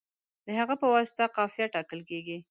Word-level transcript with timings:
د 0.45 0.47
هغه 0.59 0.75
په 0.81 0.87
واسطه 0.95 1.25
قافیه 1.35 1.67
ټاکل 1.73 1.99
کیږي. 2.09 2.37